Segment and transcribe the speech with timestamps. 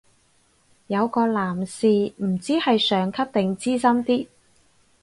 [0.87, 4.25] 有個男士唔知係上級定資深啲